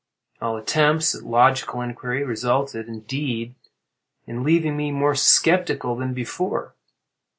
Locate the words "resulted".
2.23-2.87